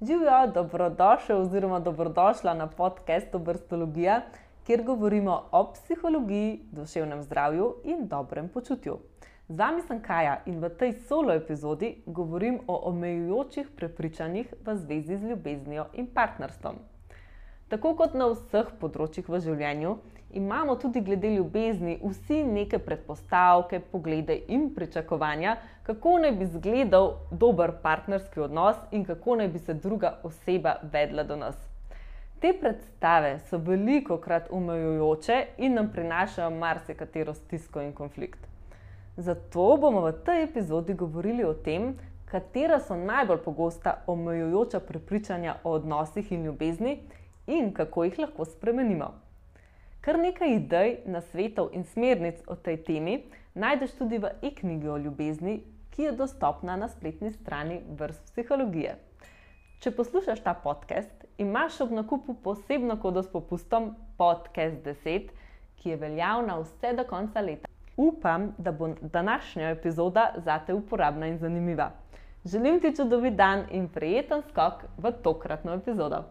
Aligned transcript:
Živijo, 0.00 0.46
dobrodošel 0.54 1.40
oziroma 1.40 1.78
dobrodošla 1.80 2.54
na 2.54 2.66
podkastu 2.66 3.38
Brstologija, 3.38 4.20
kjer 4.66 4.82
govorimo 4.82 5.42
o 5.52 5.72
psihologiji, 5.72 6.60
duševnem 6.72 7.22
zdravju 7.22 7.74
in 7.84 8.08
dobrem 8.08 8.48
počutju. 8.48 8.98
Z 9.48 9.58
vami 9.58 9.82
sem 9.82 10.02
Kaja 10.02 10.42
in 10.46 10.58
v 10.60 10.68
tej 10.68 10.92
solo 10.92 11.32
epizodi 11.32 12.02
govorim 12.06 12.60
o 12.66 12.76
omejujočih 12.90 13.70
prepričanjih 13.76 14.54
v 14.66 14.76
zvezi 14.76 15.16
z 15.16 15.30
ljubeznijo 15.30 15.86
in 15.94 16.06
partnerstvom. 16.06 16.76
Tako 17.68 17.96
kot 17.98 18.12
na 18.14 18.28
vseh 18.30 18.68
področjih 18.78 19.26
v 19.26 19.40
življenju, 19.42 19.96
imamo 20.38 20.76
tudi 20.78 21.00
glede 21.02 21.32
ljubezni 21.32 21.96
vsi 21.98 22.44
neke 22.46 22.78
predpostavke, 22.78 23.80
poglede 23.90 24.36
in 24.54 24.68
pričakovanja, 24.74 25.56
kako 25.88 26.12
naj 26.22 26.36
bi 26.38 26.46
izgledal 26.46 27.10
dober 27.30 27.72
partnerski 27.82 28.44
odnos 28.46 28.78
in 28.94 29.02
kako 29.08 29.40
naj 29.42 29.50
bi 29.56 29.58
se 29.58 29.74
druga 29.74 30.12
oseba 30.22 30.76
vedla 30.92 31.26
do 31.26 31.40
nas. 31.42 31.58
Te 32.38 32.52
predstave 32.60 33.40
so 33.48 33.58
veliko 33.58 34.20
krat 34.22 34.46
umajujoče 34.54 35.42
in 35.58 35.74
nam 35.74 35.90
prinašajo 35.90 36.54
marsikatero 36.54 37.34
stisko 37.34 37.82
in 37.82 37.92
konflikt. 37.92 38.46
Zato 39.16 39.66
bomo 39.80 40.06
v 40.06 40.14
tej 40.22 40.44
epizodi 40.44 40.94
govorili 40.94 41.42
o 41.44 41.54
tem, 41.54 41.96
katera 42.30 42.78
so 42.78 42.94
najbolj 42.94 43.42
pogosta 43.42 44.02
omejujoča 44.06 44.80
prepričanja 44.86 45.58
o 45.64 45.74
odnosih 45.80 46.32
in 46.32 46.44
ljubezni 46.44 47.00
in 47.46 47.72
kako 47.72 48.04
jih 48.04 48.18
lahko 48.18 48.44
spremenimo. 48.44 49.12
Kar 50.00 50.18
nekaj 50.18 50.52
idej, 50.54 50.92
nasvetov 51.06 51.72
in 51.74 51.84
smernic 51.84 52.42
o 52.46 52.54
tej 52.54 52.76
temi 52.86 53.16
najdeš 53.54 53.96
tudi 53.98 54.18
v 54.22 54.30
e-knjigi 54.42 54.88
o 54.88 54.98
ljubezni, 54.98 55.62
ki 55.90 56.02
je 56.02 56.12
dostopna 56.12 56.76
na 56.76 56.88
spletni 56.88 57.32
strani 57.32 57.80
vrst 57.98 58.32
psihologije. 58.32 58.94
Če 59.80 59.90
poslušaš 59.96 60.42
ta 60.44 60.54
podcast, 60.54 61.24
imaš 61.38 61.80
ob 61.80 61.90
nakupu 61.96 62.34
posebno 62.44 62.98
kodo 63.00 63.22
s 63.22 63.32
popustom 63.32 63.94
Podcast 64.16 64.78
10, 64.84 65.32
ki 65.76 65.90
je 65.90 65.96
veljavna 65.96 66.60
vse 66.60 66.92
do 66.96 67.04
konca 67.08 67.40
leta. 67.40 67.68
Upam, 67.96 68.52
da 68.58 68.72
bo 68.72 68.88
današnja 69.00 69.70
epizoda 69.74 70.34
zate 70.44 70.74
uporabna 70.74 71.26
in 71.26 71.38
zanimiva. 71.38 71.90
Želim 72.44 72.80
ti 72.80 72.96
čudovit 72.96 73.34
dan 73.34 73.64
in 73.70 73.88
prijeten 73.88 74.42
skok 74.48 74.84
v 74.98 75.12
tokratno 75.22 75.74
epizodo. 75.74 76.24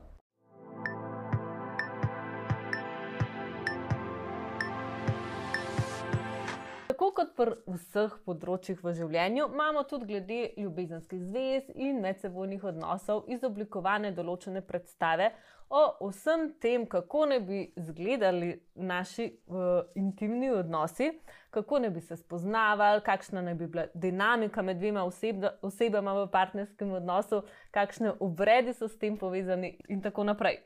Kot 7.16 7.34
pri 7.38 7.56
vseh 7.72 8.14
področjih 8.28 8.82
v 8.84 8.94
življenju, 9.00 9.48
imamo 9.54 9.86
tudi 9.90 10.10
glede 10.12 10.40
ljubezenskih 10.60 11.22
zvez 11.24 11.70
in 11.76 12.02
medsebojnih 12.04 12.64
odnosov 12.72 13.30
izoblikovane 13.32 14.12
določene 14.16 14.62
predstave 14.66 15.32
o 15.70 16.10
vsem 16.10 16.52
tem, 16.62 16.86
kako 16.86 17.26
ne 17.26 17.40
bi 17.40 17.62
izgledali 17.76 18.52
naši 18.76 19.26
uh, 19.48 19.82
intimni 19.96 20.52
odnosi, 20.52 21.10
kako 21.50 21.80
ne 21.80 21.90
bi 21.90 22.02
se 22.02 22.18
spoznavali, 22.18 23.02
kakšna 23.06 23.42
naj 23.42 23.56
bi 23.56 23.68
bila 23.68 23.88
dinamika 23.94 24.62
med 24.62 24.78
dvema 24.78 25.04
osebda, 25.08 25.56
osebama 25.62 26.14
v 26.20 26.30
partnerskem 26.32 26.92
odnosu, 27.00 27.42
kakšne 27.72 28.14
obredi 28.20 28.74
so 28.74 28.88
s 28.88 29.00
tem 29.00 29.18
povezani 29.18 29.78
in 29.90 30.04
tako 30.06 30.28
naprej. 30.28 30.62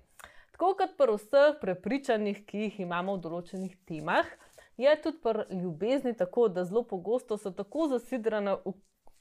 Tako 0.52 0.74
kot 0.76 0.98
pri 1.00 1.16
vseh 1.16 1.60
prepričanjih, 1.62 2.44
ki 2.46 2.66
jih 2.66 2.80
imamo 2.84 3.16
v 3.16 3.24
določenih 3.24 3.78
temah 3.88 4.28
je 4.80 5.02
tudi 5.02 5.18
pri 5.24 5.58
ljubezni 5.62 6.14
tako, 6.18 6.48
da 6.48 6.66
zelo 6.66 6.84
pogosto 6.84 7.38
so 7.38 7.52
tako 7.52 7.88
zasidrane 7.88 8.56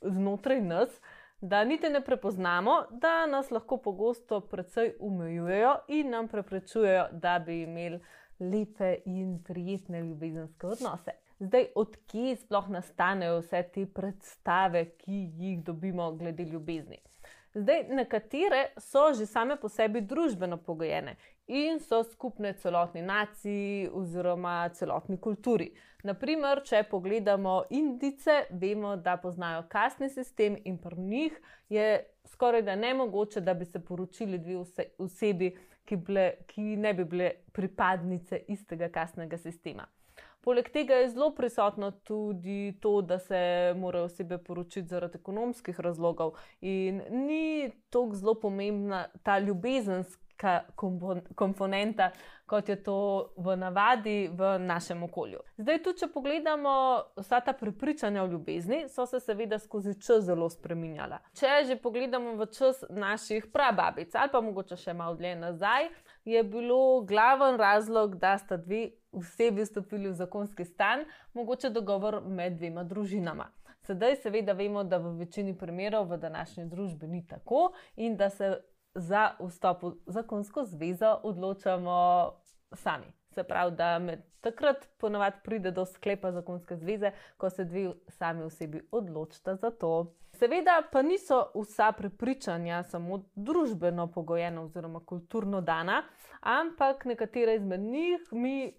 znotraj 0.03 0.61
nas, 0.61 1.01
da 1.41 1.65
niti 1.65 1.89
ne 1.89 2.05
prepoznamo, 2.05 2.73
da 2.91 3.27
nas 3.27 3.51
lahko 3.51 3.77
pogosto 3.77 4.41
precej 4.41 4.95
umejujejo 5.01 5.75
in 5.89 6.11
nam 6.11 6.29
preprečujejo, 6.29 7.07
da 7.13 7.39
bi 7.39 7.63
imeli 7.63 8.01
lepe 8.39 8.97
in 9.05 9.43
prijetne 9.45 10.01
ljubezenske 10.03 10.67
odnose. 10.67 11.11
Zdaj, 11.39 11.67
odkje 11.75 12.37
sploh 12.37 12.69
nastanejo 12.69 13.39
vse 13.41 13.63
te 13.75 13.87
predstave, 13.87 14.85
ki 14.99 15.19
jih 15.39 15.65
dobimo 15.65 16.13
glede 16.13 16.45
ljubezni? 16.45 16.99
Zdaj, 17.59 17.85
nekatere 17.91 18.67
so 18.79 19.13
že 19.15 19.27
same 19.27 19.57
po 19.57 19.69
sebi 19.69 20.01
družbeno 20.01 20.57
pogojene 20.63 21.17
in 21.49 21.81
so 21.81 22.05
skupne 22.05 22.53
celotni 22.53 23.03
naciji 23.03 23.89
oziroma 23.93 24.69
celotni 24.79 25.17
kulturi. 25.19 25.73
Naprimer, 26.07 26.63
če 26.63 26.85
pogledamo 26.91 27.63
Indice, 27.75 28.45
vemo, 28.51 28.95
da 28.97 29.17
poznajo 29.19 29.65
kasni 29.69 30.11
sistem 30.11 30.59
in 30.65 30.79
pri 30.79 31.01
njih 31.01 31.41
je 31.69 31.89
skoraj 32.31 32.63
da 32.63 32.77
nemogoče, 32.77 33.41
da 33.41 33.55
bi 33.55 33.65
se 33.65 33.81
poročili 33.81 34.39
dve 34.39 34.63
osebi, 34.99 35.51
ki, 35.85 35.97
bile, 35.97 36.31
ki 36.47 36.77
ne 36.77 36.95
bi 36.95 37.05
bile 37.05 37.33
pripadnice 37.53 38.45
istega 38.49 38.89
kasnega 38.93 39.39
sistema. 39.39 39.89
Poleg 40.41 40.69
tega 40.71 40.95
je 40.95 41.09
zelo 41.09 41.31
prisotno 41.35 41.91
tudi 41.91 42.79
to, 42.81 43.01
da 43.03 43.19
se 43.19 43.75
morajo 43.77 44.05
osebe 44.05 44.39
poročiti 44.39 44.89
zaradi 44.89 45.19
ekonomskih 45.19 45.81
razlogov, 45.81 46.33
in 46.61 47.03
ni 47.11 47.71
tako 47.91 48.15
zelo 48.15 48.35
pomembna 48.35 49.07
ta 49.23 49.39
ljubezenska 49.39 50.61
komponenta, 51.35 52.11
kot 52.47 52.69
je 52.69 52.77
to 52.83 53.29
v 53.37 53.57
navadi 53.57 54.29
v 54.33 54.59
našem 54.59 55.03
okolju. 55.03 55.41
Zdaj, 55.59 55.83
tudi 55.83 55.99
če 55.99 56.09
pogledamo 56.15 56.75
vsa 57.17 57.41
ta 57.45 57.53
prepričanja 57.53 58.23
o 58.23 58.31
ljubezni, 58.31 58.85
so 58.89 59.07
se 59.07 59.21
seveda 59.21 59.59
skozi 59.59 59.99
čas 60.01 60.25
zelo 60.25 60.49
spremenjala. 60.51 61.19
Če 61.35 61.65
že 61.67 61.77
pogledamo 61.77 62.37
v 62.39 62.47
čas 62.55 62.85
naših 62.91 63.51
prababic 63.53 64.15
ali 64.15 64.33
pa 64.33 64.41
mogoče 64.41 64.77
še 64.77 64.95
malo 64.95 65.19
dlje 65.19 65.35
nazaj, 65.43 65.91
je 66.25 66.43
bilo 66.45 67.01
glaven 67.01 67.59
razlog, 67.59 68.17
da 68.17 68.39
sta 68.39 68.57
dve 68.57 68.91
osebi 69.13 69.63
vstopili 69.63 70.09
v 70.09 70.15
zakonski 70.15 70.65
stan, 70.65 71.05
mogoče 71.35 71.71
dogovor 71.71 72.23
med 72.27 72.59
dvema 72.59 72.85
družinama. 72.85 73.51
Sedaj, 73.87 74.17
seveda, 74.17 74.53
vemo, 74.53 74.85
da 74.85 74.99
v 74.99 75.15
večini 75.19 75.55
primerov 75.59 76.11
v 76.11 76.19
današnji 76.19 76.67
družbi 76.69 77.07
ni 77.07 77.27
tako 77.27 77.73
in 77.97 78.17
da 78.17 78.31
se 78.31 78.59
za 78.95 79.31
vstop 79.41 79.83
v 79.83 79.93
zakonsko 80.07 80.65
zvezo 80.65 81.21
odločamo 81.23 82.31
sami. 82.73 83.13
Se 83.35 83.43
pravi, 83.45 83.77
da 83.77 83.99
med 83.99 84.23
takrat 84.41 84.89
ponovadi 84.99 85.37
pride 85.45 85.71
do 85.71 85.85
sklepa 85.87 86.33
zakonske 86.33 86.77
zveze, 86.77 87.13
ko 87.37 87.51
se 87.51 87.65
dve 87.65 87.93
sami 88.09 88.43
osebi 88.43 88.83
odločita 88.91 89.57
za 89.57 89.71
to. 89.71 90.15
Seveda 90.33 90.83
pa 90.93 91.03
niso 91.03 91.51
vsa 91.55 91.93
prepričanja 91.93 92.83
samo 92.83 93.25
družbeno 93.35 94.07
pogojena 94.13 94.63
oziroma 94.63 95.01
kulturno 95.01 95.61
dana, 95.61 96.03
ampak 96.41 97.05
nekatera 97.05 97.53
izmed 97.53 97.81
njih 97.81 98.21
mi 98.33 98.75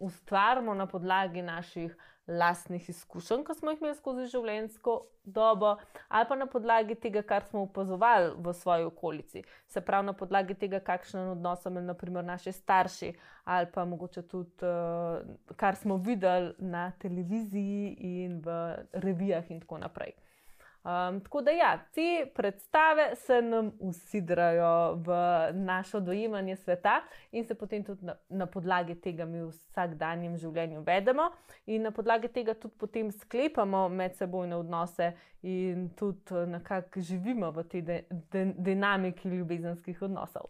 ustvarjamo 0.00 0.74
na 0.74 0.86
podlagi 0.86 1.42
naših 1.42 1.96
lastnih 2.30 2.88
izkušenj, 2.88 3.44
ki 3.44 3.54
smo 3.54 3.70
jih 3.70 3.80
imeli 3.80 3.96
skozi 3.96 4.26
življenjsko 4.30 4.94
dobo, 5.24 5.74
ali 6.08 6.28
pa 6.28 6.36
na 6.38 6.46
podlagi 6.46 6.94
tega, 6.94 7.22
kar 7.26 7.44
smo 7.48 7.64
opazovali 7.66 8.30
v 8.38 8.54
svoji 8.54 8.86
okolici. 8.86 9.42
Se 9.66 9.80
pravi, 9.80 10.06
na 10.06 10.14
podlagi 10.16 10.54
tega, 10.54 10.80
kakšen 10.80 11.32
odnos 11.34 11.66
imamo, 11.66 11.86
naprimer, 11.90 12.24
naši 12.24 12.52
starši, 12.52 13.12
ali 13.44 13.70
pa 13.74 13.84
mogoče 13.84 14.22
tudi, 14.30 14.66
uh, 14.66 15.56
kar 15.56 15.76
smo 15.76 15.96
videli 15.96 16.54
na 16.58 16.90
televiziji 17.02 17.96
in 18.14 18.40
v 18.44 18.60
revijah, 18.92 19.50
in 19.50 19.60
tako 19.60 19.78
naprej. 19.82 20.14
Um, 20.84 21.20
tako 21.20 21.42
da, 21.42 21.50
ja, 21.50 21.78
te 21.92 22.26
predstave 22.34 23.16
se 23.16 23.42
nam 23.42 23.72
usidrajo 23.78 24.94
v 24.94 25.08
našo 25.52 26.00
dojemanje 26.00 26.56
sveta 26.56 27.02
in 27.32 27.44
se 27.44 27.54
potem 27.54 27.84
tudi 27.84 28.06
na, 28.06 28.14
na 28.28 28.46
podlagi 28.46 28.94
tega 28.94 29.24
mi 29.24 29.42
v 29.42 29.50
vsakdanjem 29.50 30.38
življenju 30.40 30.80
vedemo, 30.86 31.26
in 31.66 31.84
na 31.84 31.92
podlagi 31.92 32.30
tega 32.32 32.54
tudi 32.54 32.78
potem 32.80 33.10
sklepamo 33.12 33.88
medsebojne 33.88 34.56
odnose 34.56 35.12
in 35.42 35.90
tudi 36.00 36.46
nekako 36.48 37.04
živimo 37.04 37.52
v 37.52 37.66
tej 37.68 37.82
de, 37.82 38.00
de, 38.32 38.46
dinamiki 38.56 39.28
ljubezenskih 39.28 40.02
odnosov. 40.08 40.48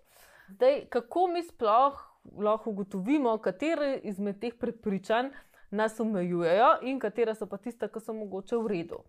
Zdaj, 0.55 0.85
kako 0.95 1.27
mi 1.27 1.43
sploh 1.43 1.99
lahko 2.39 2.71
ugotovimo, 2.71 3.39
katere 3.39 3.97
izmed 4.07 4.39
teh 4.39 4.55
prepričanj 4.55 5.35
nas 5.71 6.01
omejujejo 6.01 6.71
in 6.83 6.99
katera 6.99 7.35
so 7.35 7.47
pa 7.47 7.57
tiste, 7.57 7.89
ki 7.89 8.01
so 8.01 8.15
mogoče 8.15 8.57
v 8.57 8.67
redu. 8.67 9.01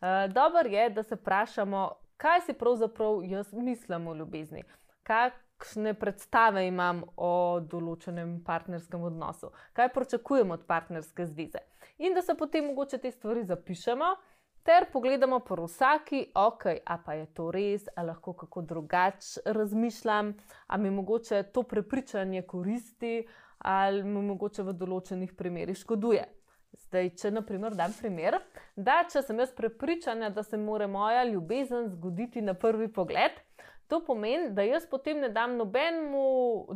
Uh, 0.00 0.32
Dobro 0.32 0.68
je, 0.68 0.90
da 0.90 1.02
se 1.02 1.14
vprašamo, 1.14 1.90
kaj 2.16 2.40
si 2.40 2.52
pravzaprav 2.52 3.24
jaz 3.24 3.52
mislim 3.52 4.08
o 4.08 4.14
ljubezni, 4.14 4.62
kakšne 5.02 5.94
predstave 5.94 6.66
imam 6.68 7.02
o 7.16 7.60
določenem 7.60 8.40
partnerskem 8.44 9.02
odnosu, 9.02 9.52
kaj 9.72 9.92
pričakujem 9.94 10.50
od 10.50 10.66
partnerske 10.66 11.26
zveze. 11.26 11.64
In 11.98 12.14
da 12.14 12.22
se 12.22 12.34
potem 12.34 12.66
mogoče 12.66 12.98
te 12.98 13.10
stvari 13.10 13.44
zapišemo. 13.44 14.16
Ter 14.62 14.84
pogledamo 14.92 15.38
po 15.40 15.56
vsaki, 15.56 16.18
ok, 16.36 16.64
a 16.84 16.98
pa 17.04 17.14
je 17.16 17.26
to 17.32 17.46
res, 17.50 17.86
ali 17.96 18.10
lahko 18.10 18.34
kako 18.36 18.62
drugače 18.62 19.40
razmišljam, 19.56 20.34
ali 20.66 20.82
mi 20.82 20.90
mogoče 20.90 21.42
to 21.42 21.62
prepričanje 21.62 22.42
koristi, 22.42 23.26
ali 23.60 24.04
mu 24.04 24.22
mogoče 24.22 24.62
v 24.62 24.74
določenih 24.76 25.34
primerih 25.36 25.78
škoduje. 25.78 26.24
Zdaj, 26.86 27.10
če 27.18 27.30
naprimer 27.34 27.74
dam 27.74 27.92
primer, 27.98 28.38
da 28.76 29.02
če 29.10 29.22
sem 29.26 29.38
jaz 29.42 29.50
prepričana, 29.54 30.30
da 30.30 30.42
se 30.46 30.58
mora 30.58 30.86
moja 30.86 31.24
ljubezen 31.26 31.88
zgoditi 31.90 32.40
na 32.40 32.54
prvi 32.54 32.88
pogled, 32.88 33.36
To 33.90 33.98
pomeni, 34.06 34.52
da 34.54 34.62
jaz 34.62 34.84
potem 34.86 35.18
ne 35.18 35.28
dam 35.34 35.56
nobenmu, 35.58 36.20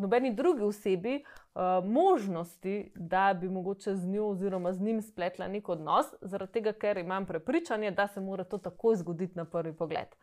nobeni 0.02 0.32
drugi 0.34 0.64
osebi 0.66 1.20
uh, 1.22 1.62
možnosti, 1.86 2.92
da 2.94 3.28
bi 3.40 3.48
mogoče 3.48 3.94
z 3.94 4.08
njo 4.08 4.26
oziroma 4.28 4.72
z 4.72 4.82
njim 4.82 5.02
spletla 5.02 5.46
nek 5.48 5.68
odnos, 5.68 6.10
zaradi 6.20 6.52
tega, 6.52 6.72
ker 6.72 6.98
imam 6.98 7.26
prepričanje, 7.26 7.90
da 7.90 8.06
se 8.06 8.20
mora 8.20 8.44
to 8.44 8.58
takoj 8.58 8.96
zgoditi 8.96 9.38
na 9.38 9.44
prvi 9.44 9.76
pogled. 9.76 10.16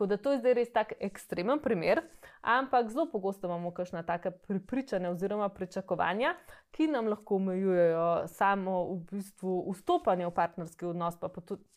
Tako 0.00 0.06
da 0.06 0.16
to 0.16 0.32
je 0.32 0.38
zdaj 0.38 0.54
res 0.56 0.70
tak 0.72 0.92
ekstremen 0.96 1.58
primer, 1.60 2.00
ampak 2.40 2.88
zelo 2.88 3.04
pogosto 3.12 3.46
imamo 3.46 3.68
kakšna 3.70 4.00
taka 4.02 4.30
prepričanja 4.30 5.10
oziroma 5.10 5.48
pričakovanja, 5.52 6.30
ki 6.72 6.86
nam 6.86 7.10
lahko 7.12 7.36
omejujejo 7.36 8.06
samo 8.32 8.78
v 8.94 8.96
bistvu 9.10 9.58
vstopanje 9.74 10.24
v 10.26 10.30
partnerski 10.32 10.86
odnos, 10.88 11.18
pa 11.20 11.28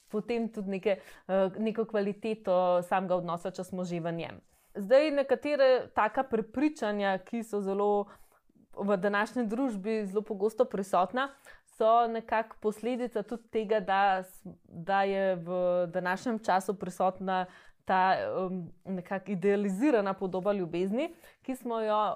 potem 0.08 0.48
tudi 0.48 0.72
neke, 0.72 0.96
uh, 1.28 1.52
neko 1.60 1.84
kvaliteto 1.92 2.80
samega 2.88 3.18
odnosa, 3.20 3.52
če 3.52 3.68
smo 3.68 3.84
že 3.84 4.00
v 4.00 4.16
njem. 4.16 4.40
Zdaj, 4.80 5.12
nekatere 5.20 5.70
taka 5.92 6.24
prepričanja, 6.24 7.18
ki 7.28 7.44
so 7.44 7.60
zelo 7.60 8.08
v 8.72 8.98
današnji 8.98 9.50
družbi 9.52 10.06
zelo 10.06 10.24
pogosto 10.24 10.64
prisotna, 10.66 11.28
so 11.76 12.08
nekako 12.08 12.56
posledica 12.62 13.24
tudi 13.24 13.52
tega, 13.52 13.84
da, 13.84 14.24
da 14.68 15.04
je 15.04 15.36
v 15.36 15.60
današnjem 15.92 16.40
času 16.40 16.80
prisotna 16.80 17.46
ta 17.86 18.18
um, 18.38 18.72
nekako 18.86 19.32
idealizirana 19.32 20.14
podoba 20.14 20.54
ljubezni, 20.54 21.14
ki 21.42 21.56
smo 21.56 21.82
jo 21.82 22.16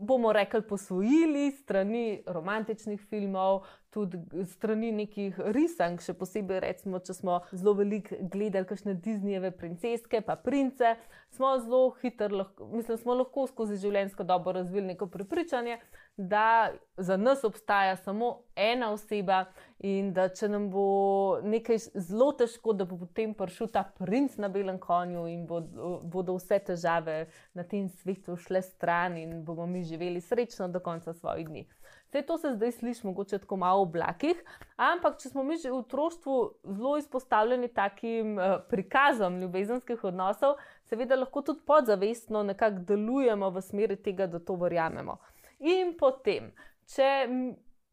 bomo 0.00 0.32
rekli, 0.32 0.62
posvojili 0.62 1.50
strani 1.50 2.22
romantičnih 2.26 3.00
filmov, 3.08 3.62
tudi 3.90 4.18
strani 4.46 4.92
nekih 4.94 5.38
risank, 5.54 6.02
še 6.04 6.14
posebej, 6.18 6.60
recimo, 6.62 7.00
če 7.02 7.14
smo 7.16 7.40
zelo 7.50 7.74
veliko 7.80 8.18
gledali 8.32 8.68
kakšne 8.68 8.94
Disneyjeve 9.02 9.50
princeske, 9.56 10.20
pa 10.26 10.36
prince, 10.38 10.94
smo 11.34 11.50
zelo 11.58 11.94
hitro, 12.02 12.46
mislim, 12.72 12.98
smo 12.98 13.18
lahko 13.18 13.48
skozi 13.50 13.80
življenjsko 13.82 14.26
dobo 14.26 14.54
razvili 14.54 14.92
neko 14.92 15.10
prepričanje, 15.10 15.80
da 16.16 16.70
za 16.96 17.16
nas 17.16 17.44
obstaja 17.44 17.96
samo 17.96 18.42
ena 18.56 18.92
oseba 18.92 19.44
in 19.78 20.12
da 20.12 20.28
če 20.28 20.50
nam 20.52 20.68
bo 20.70 21.40
nekaj 21.42 21.78
zelo 21.94 22.30
težko, 22.36 22.74
da 22.76 22.84
bo 22.84 22.98
potem 23.00 23.32
prišel 23.34 23.70
ta 23.72 23.84
princ 23.98 24.36
na 24.36 24.50
belem 24.52 24.78
konju 24.78 25.24
in 25.32 25.46
bodo, 25.48 25.94
bodo 26.04 26.36
vse 26.36 26.60
težave 26.66 27.16
na 27.56 27.64
tem 27.64 27.88
svetu 27.88 28.36
šle 28.36 28.62
stran 28.62 29.16
in 29.16 29.40
bomo 29.44 29.66
mi 29.66 29.82
živeli 29.84 30.20
srečno 30.20 30.68
do 30.68 30.82
konca 30.84 31.14
svojih 31.16 31.48
dni. 31.48 31.64
Vse 32.10 32.22
to 32.26 32.38
se 32.38 32.50
zdaj 32.54 32.72
sliši 32.72 33.06
mogoče 33.06 33.38
tako 33.38 33.56
malo 33.56 33.84
v 33.84 33.86
oblakih, 33.86 34.38
ampak 34.76 35.20
če 35.22 35.30
smo 35.30 35.44
mi 35.46 35.54
že 35.62 35.70
v 35.70 35.76
otroštvu 35.78 36.38
zelo 36.64 36.96
izpostavljeni 36.98 37.68
takim 37.70 38.32
uh, 38.34 38.56
prikazom 38.68 39.38
ljubezenskih 39.40 40.02
odnosov, 40.04 40.56
seveda 40.90 41.14
lahko 41.14 41.42
tudi 41.46 41.62
podzavestno 41.66 42.42
nekako 42.42 42.82
delujemo 42.88 43.50
v 43.54 43.62
smeri 43.62 43.96
tega, 43.96 44.26
da 44.26 44.42
to 44.42 44.58
verjamemo. 44.58 45.20
In 45.60 45.94
potem, 45.98 46.50
če 46.90 47.10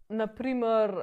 naprimer 0.10 0.94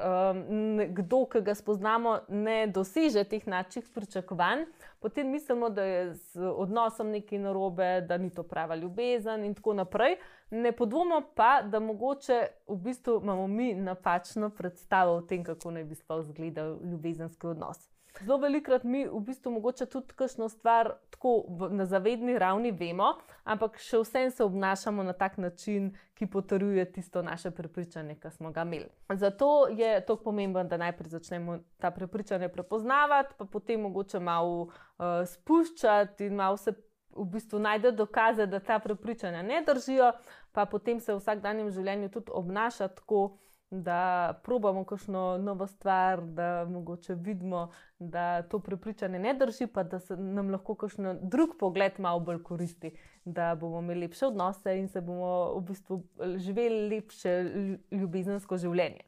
nekdo, 0.48 1.24
ki 1.28 1.40
ga 1.44 1.54
spoznamo, 1.54 2.18
ne 2.28 2.66
doseže 2.66 3.24
teh 3.28 3.46
naših 3.46 3.88
pričakovanj, 3.94 4.64
potem 5.00 5.30
mislimo, 5.30 5.68
da 5.70 5.84
je 5.84 6.14
z 6.14 6.50
odnosom 6.56 7.10
nekaj 7.10 7.38
narobe, 7.38 8.00
da 8.08 8.16
ni 8.18 8.30
to 8.30 8.42
prava 8.42 8.76
ljubezen 8.76 9.44
in 9.44 9.54
tako 9.54 9.74
naprej. 9.74 10.16
Ne 10.50 10.72
podvomimo 10.72 11.22
pa, 11.34 11.62
da 11.62 11.80
mogoče 11.80 12.46
v 12.68 12.76
bistvu 12.76 13.20
imamo 13.22 13.46
mi 13.46 13.74
napačno 13.74 14.50
predstavo 14.50 15.16
o 15.16 15.22
tem, 15.22 15.44
kako 15.44 15.70
naj 15.70 15.84
bi 15.84 15.94
sploh 15.94 16.24
izgledal 16.24 16.78
ljubezenski 16.84 17.46
odnos. 17.46 17.93
Zelo 18.22 18.38
velikrat 18.38 18.84
mi 18.84 19.06
v 19.08 19.20
bistvu 19.26 19.50
mogoče 19.50 19.86
tudi 19.90 20.14
kakšno 20.14 20.48
stvar 20.48 20.92
tako 21.10 21.44
na 21.70 21.86
zavedni 21.86 22.38
ravni 22.38 22.70
vemo, 22.70 23.08
ampak 23.44 23.80
še 23.82 23.98
vsem 24.04 24.30
se 24.30 24.44
obnašamo 24.44 25.02
na 25.02 25.12
tak 25.12 25.38
način, 25.38 25.90
ki 26.14 26.28
potrjuje 26.30 26.84
tisto 26.92 27.22
naše 27.22 27.50
prepričanje, 27.50 28.14
ki 28.22 28.30
smo 28.30 28.52
ga 28.54 28.62
imeli. 28.62 28.86
Zato 29.10 29.66
je 29.66 29.98
to 30.06 30.16
pomembno, 30.16 30.62
da 30.64 30.76
najprej 30.76 31.10
začnemo 31.16 31.58
ta 31.82 31.90
prepričanje 31.90 32.48
prepoznavati, 32.48 33.34
pa 33.38 33.44
potem 33.44 33.80
mogoče 33.80 34.20
malo 34.20 34.62
uh, 34.62 35.26
spuščati 35.26 36.30
in 36.30 36.38
malo 36.38 36.56
se 36.56 36.76
v 37.16 37.24
bistvu 37.30 37.58
najde 37.58 37.92
dokaze, 37.92 38.46
da 38.46 38.60
ta 38.60 38.78
prepričanja 38.78 39.42
ne 39.42 39.62
držijo, 39.66 40.12
pa 40.52 40.66
potem 40.66 41.00
se 41.00 41.14
v 41.14 41.18
vsakdanjem 41.18 41.70
življenju 41.70 42.10
tudi 42.14 42.30
obnašati 42.34 42.96
tako 43.02 43.38
da 43.82 44.32
probamo 44.44 44.84
kakšno 44.84 45.38
novo 45.38 45.66
stvar, 45.66 46.22
da 46.22 46.66
mogoče 46.68 47.14
vidimo, 47.14 47.70
da 47.98 48.42
to 48.42 48.58
prepričanje 48.58 49.18
ne 49.18 49.34
drži, 49.34 49.66
pa 49.66 49.82
da 49.82 49.98
se 49.98 50.16
nam 50.16 50.50
lahko 50.50 50.74
kakšen 50.74 51.18
drug 51.22 51.56
pogled 51.60 51.92
malo 51.98 52.20
bolj 52.20 52.42
koristi, 52.42 52.92
da 53.24 53.54
bomo 53.54 53.78
imeli 53.78 54.00
lepše 54.00 54.26
odnose 54.26 54.78
in 54.78 54.88
se 54.88 55.00
bomo 55.00 55.54
v 55.54 55.60
bistvu 55.60 56.02
živeli 56.36 56.88
lepše 56.88 57.42
ljubezensko 57.90 58.56
življenje. 58.56 59.02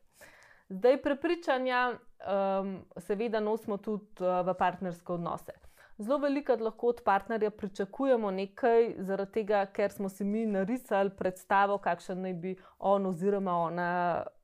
Zdaj, 0.69 1.03
prepričanja, 1.03 1.93
um, 1.93 2.85
seveda, 2.99 3.41
nosimo 3.41 3.77
tudi 3.77 4.25
uh, 4.25 4.43
v 4.47 4.55
partnerske 4.59 5.13
odnose. 5.13 5.53
Zelo 5.99 6.19
veliko 6.19 6.57
lahko 6.61 6.87
od 6.87 7.01
partnerja 7.05 7.51
pričakujemo 7.51 8.31
nekaj, 8.31 8.95
zaradi 8.99 9.33
tega, 9.33 9.63
ker 9.67 9.93
smo 9.93 10.09
si 10.09 10.25
mi 10.25 10.47
narisali 10.47 11.11
predstavo, 11.17 11.79
kakšen 11.79 12.21
naj 12.21 12.35
bi 12.35 12.57
on 12.79 13.07
oziroma 13.07 13.55
ona 13.57 13.93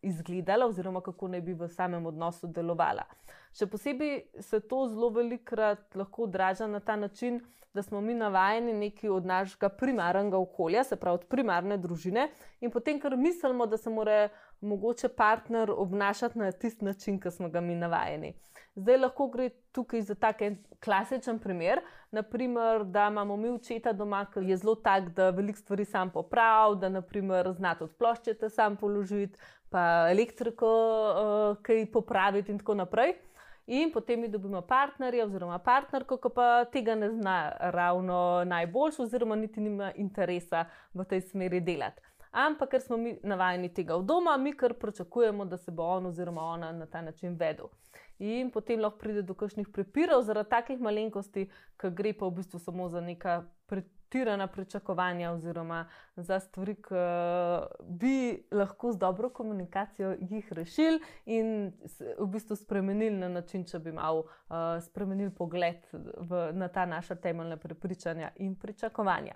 izgledala, 0.03 0.67
oziroma 0.67 1.01
kako 1.01 1.29
naj 1.29 1.41
bi 1.41 1.55
v 1.55 1.69
samem 1.69 2.07
odnosu 2.07 2.47
delovala. 2.47 3.05
Še 3.53 3.67
posebej 3.67 4.23
se 4.41 4.61
to 4.61 4.87
zelo 4.89 5.11
velikokrat 5.13 5.97
lahko 5.97 6.27
odraža 6.29 6.67
na 6.67 6.81
ta 6.81 6.97
način, 6.97 7.41
da 7.75 7.83
smo 7.83 8.01
mi 8.01 8.15
navajeni 8.15 8.73
neki 8.73 9.09
od 9.09 9.27
našega 9.27 9.69
primarnega 9.69 10.39
okolja, 10.39 10.85
se 10.85 10.97
pravi 10.97 11.15
od 11.15 11.25
primarne 11.29 11.79
družine, 11.81 12.29
in 12.61 12.71
potem, 12.71 13.01
ker 13.01 13.17
mislimo, 13.17 13.67
da 13.67 13.77
se 13.77 13.91
mora 13.91 14.29
mogoče 14.61 15.09
partner 15.09 15.71
obnašati 15.71 16.39
na 16.39 16.53
tisti 16.53 16.85
način, 16.85 17.21
ki 17.21 17.31
smo 17.31 17.49
ga 17.49 17.61
mi 17.61 17.75
navajeni. 17.75 18.35
Zdaj 18.77 18.99
lahko 18.99 19.29
gre 19.29 19.49
tukaj 19.73 20.01
za 20.01 20.15
tak 20.15 20.45
klasičen 20.85 21.39
primer, 21.39 21.81
naprimer, 22.13 22.85
da 22.85 23.09
imamo 23.09 23.37
mi 23.37 23.49
očeta 23.49 23.93
doma, 23.93 24.25
ki 24.35 24.45
je 24.49 24.57
zelo 24.57 24.75
tak, 24.75 25.09
da 25.17 25.31
veliko 25.31 25.59
stvari 25.59 25.85
sam 25.85 26.11
popravi, 26.11 26.79
da 26.81 26.89
naprimer 26.89 27.49
zna 27.57 27.75
tudi 27.75 27.95
ploščete 27.99 28.51
sam 28.51 28.77
položiti, 28.77 29.39
pa 29.73 30.09
elektriko 30.13 30.69
uh, 30.69 31.63
kaj 31.65 31.87
popraviti 31.93 32.53
in 32.53 32.59
tako 32.61 32.75
naprej. 32.75 33.15
In 33.67 33.93
potem 33.93 34.21
mi 34.21 34.29
dobimo 34.29 34.61
partnerja 34.61 35.25
oziroma 35.25 35.59
partnerko, 35.59 36.19
ki 36.19 36.31
pa 36.35 36.47
tega 36.73 36.95
ne 36.99 37.09
zna 37.15 37.37
ravno 37.73 38.45
najboljš, 38.45 38.99
oziroma 39.07 39.37
niti 39.39 39.61
nima 39.61 39.93
interesa 39.97 40.67
v 40.95 41.07
tej 41.09 41.21
smeri 41.31 41.61
delati. 41.61 42.03
Ampak 42.33 42.71
ker 42.71 42.81
smo 42.81 42.97
mi 42.97 43.19
navajeni 43.23 43.69
tega 43.75 43.97
v 44.01 44.07
doma, 44.09 44.37
mi 44.37 44.55
kar 44.57 44.73
pričakujemo, 44.75 45.45
da 45.45 45.57
se 45.57 45.71
bo 45.71 45.85
on 45.85 46.07
oziroma 46.07 46.43
ona 46.43 46.73
na 46.73 46.87
ta 46.87 47.03
način 47.03 47.37
vedel 47.37 47.69
in 48.23 48.51
potem 48.51 48.81
lahko 48.81 48.99
pride 48.99 49.23
do 49.23 49.35
kakšnih 49.35 49.69
prepirov 49.73 50.23
zaradi 50.23 50.51
takih 50.51 50.81
malenkosti, 50.81 51.49
ki 51.81 51.91
gre 51.91 52.13
pa 52.15 52.29
v 52.29 52.39
bistvu 52.39 52.61
samo 52.63 52.89
za 52.89 53.01
neka 53.01 53.43
pretirana 53.67 54.47
pričakovanja 54.47 55.33
oziroma 55.33 55.87
za 56.17 56.39
stvari, 56.41 56.77
ki 56.87 57.03
bi 57.89 58.15
lahko 58.53 58.93
z 58.93 58.99
dobro 58.99 59.31
komunikacijo 59.31 60.15
jih 60.21 60.53
rešili 60.53 61.01
in 61.27 61.73
v 62.19 62.27
bistvu 62.27 62.57
spremenili 62.57 63.17
na 63.17 63.29
način, 63.29 63.65
če 63.65 63.79
bi 63.79 63.93
malo 63.93 64.27
uh, 64.27 64.79
spremenili 64.85 65.35
pogled 65.35 65.83
v, 65.93 66.51
na 66.53 66.69
ta 66.69 66.87
naša 66.87 67.15
temeljna 67.15 67.57
prepričanja 67.57 68.31
in 68.37 68.55
pričakovanja. 68.55 69.35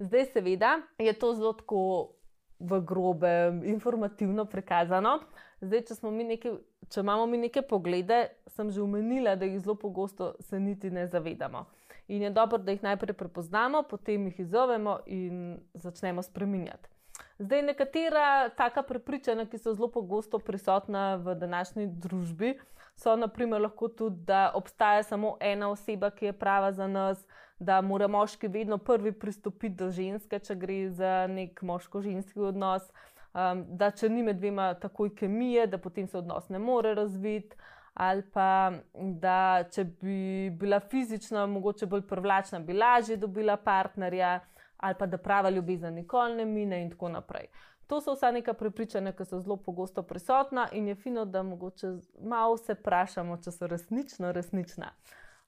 Zdaj, 0.00 0.24
seveda, 0.32 0.80
je 0.98 1.12
to 1.12 1.34
zelo 1.34 1.52
tako 1.52 2.12
v 2.60 2.80
grobe, 2.80 3.60
informativno 3.64 4.44
prikazano. 4.44 5.18
Zdaj, 5.60 5.82
če, 5.88 5.94
nekaj, 6.08 6.54
če 6.88 7.02
imamo 7.04 7.26
mi 7.28 7.40
neke 7.42 7.60
poglede, 7.62 8.22
sem 8.48 8.70
že 8.72 8.80
omenila, 8.80 9.36
da 9.36 9.44
jih 9.44 9.60
zelo 9.60 9.74
pogosto 9.76 10.32
se 10.40 10.60
niti 10.60 10.90
ne 10.90 11.04
zavedamo. 11.06 11.66
In 12.08 12.22
je 12.22 12.30
dobro, 12.30 12.58
da 12.58 12.72
jih 12.72 12.82
najprej 12.82 13.14
prepoznamo, 13.14 13.82
potem 13.82 14.24
jih 14.30 14.40
izzovemo 14.40 14.98
in 15.06 15.60
začnemo 15.74 16.22
spreminjati. 16.22 16.88
Zdaj, 17.40 17.62
nekatera 17.62 18.48
taka 18.52 18.82
prepričanja, 18.82 19.46
ki 19.48 19.58
so 19.58 19.72
zelo 19.72 19.88
pogosto 19.88 20.38
prisotna 20.38 21.14
v 21.16 21.34
današnji 21.40 21.86
družbi, 21.86 22.58
so 23.00 23.14
naprimer 23.16 23.62
lahko 23.64 23.88
tudi, 23.88 24.26
da 24.28 24.50
obstaja 24.54 25.02
samo 25.02 25.36
ena 25.40 25.70
oseba, 25.72 26.10
ki 26.10 26.26
je 26.26 26.32
prava 26.32 26.72
za 26.72 26.86
nas, 26.86 27.22
da 27.58 27.80
mora 27.80 28.08
moški 28.08 28.48
vedno 28.48 28.78
prvi 28.78 29.12
pristopiti 29.12 29.74
do 29.74 29.88
ženske, 29.90 30.38
če 30.38 30.54
gre 30.54 30.90
za 30.90 31.14
nek 31.32 31.62
moško-ženski 31.62 32.44
odnos, 32.44 32.92
um, 33.32 33.64
da 33.72 33.88
če 33.90 34.12
ni 34.12 34.22
med 34.22 34.36
dvema 34.36 34.74
takoj 34.74 35.14
kemije, 35.16 35.64
da 35.66 35.78
potem 35.78 36.12
se 36.12 36.18
odnos 36.18 36.52
ne 36.52 36.58
more 36.58 36.94
razviti. 36.94 37.56
Ali 37.94 38.22
pa 38.32 38.72
da, 38.94 39.64
če 39.72 39.84
bi 39.84 40.50
bila 40.60 40.80
fizično 40.80 41.46
mogoče 41.46 41.86
bolj 41.86 42.04
privlačna, 42.08 42.60
bi 42.60 42.76
lažje 42.76 43.16
dobila 43.16 43.56
partnerja, 43.56 44.40
ali 44.80 44.94
pa 44.98 45.06
da 45.06 45.18
prava 45.18 45.50
ljubezen 45.50 45.94
nikoli 45.94 46.36
ne 46.36 46.44
mine, 46.44 46.82
in 46.82 46.90
tako 46.90 47.08
naprej. 47.08 47.46
To 47.86 48.00
so 48.00 48.14
vsa 48.14 48.30
neka 48.30 48.52
prepričanja, 48.54 49.12
ki 49.12 49.24
so 49.24 49.40
zelo 49.40 49.56
pogosto 49.56 50.02
prisotna, 50.02 50.68
in 50.72 50.88
je 50.88 50.94
fino, 50.94 51.24
da 51.24 51.42
mogoče 51.42 51.88
malo 52.22 52.56
se 52.56 52.74
vprašamo, 52.78 53.36
če 53.42 53.50
so 53.50 53.66
resnično 53.66 54.32
resnična. 54.32 54.92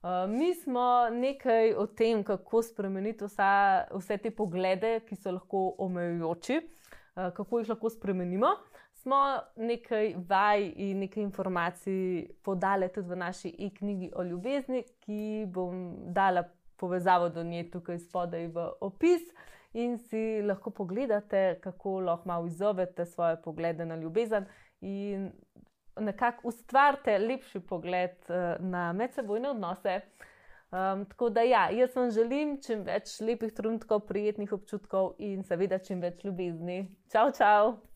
Uh, 0.03 0.09
mi 0.27 0.53
smo 0.55 1.09
nekaj 1.11 1.73
o 1.79 1.85
tem, 1.87 2.23
kako 2.23 2.61
spremeniti 2.61 3.23
vsa, 3.23 3.85
vse 3.93 4.17
te 4.17 4.31
poglede, 4.31 4.97
ki 5.07 5.15
so 5.15 5.31
lahko 5.31 5.61
omejujoči, 5.85 6.57
uh, 6.59 7.29
kako 7.35 7.61
jih 7.61 7.71
lahko 7.71 7.89
spremenimo. 7.89 8.51
Smo 9.03 9.21
nekaj 9.55 10.13
vaj 10.27 10.67
in 10.75 10.99
nekaj 11.05 11.23
informacij 11.23 12.27
podali 12.43 12.91
tudi 12.91 13.09
v 13.09 13.15
naši 13.23 13.53
e-knjigi 13.59 14.11
o 14.15 14.23
ljubezni, 14.23 14.83
ki 14.99 15.45
bom 15.47 15.95
dala 16.11 16.43
povezavo 16.77 17.29
do 17.29 17.43
nje 17.43 17.69
tukaj 17.71 17.99
spodaj 17.99 18.47
v 18.47 18.67
opis. 18.81 19.21
In 19.73 19.97
si 19.97 20.41
lahko 20.45 20.69
pogledate, 20.69 21.59
kako 21.61 21.99
lahko 21.99 22.29
malo 22.29 22.47
izzovete 22.47 23.05
svoje 23.05 23.41
poglede 23.41 23.85
na 23.85 23.95
ljubezen 23.95 24.45
in 24.81 25.31
nekako 25.99 26.47
ustvarite 26.47 27.17
lepši 27.17 27.59
pogled 27.59 28.17
uh, 28.29 28.65
na 28.65 28.93
medsebojne 28.93 29.49
odnose. 29.49 30.01
Um, 30.73 31.05
tako 31.05 31.29
da, 31.29 31.41
ja, 31.41 31.69
jaz 31.69 31.95
vam 31.95 32.11
želim 32.11 32.55
čim 32.61 32.81
več 32.85 33.19
lepih 33.21 33.53
trenutkov, 33.53 34.07
prijetnih 34.09 34.53
občutkov 34.53 35.13
in 35.21 35.43
seveda 35.45 35.77
čim 35.77 36.01
več 36.01 36.23
ljubezni. 36.25 36.79
Čau, 37.13 37.29
čau! 37.37 37.92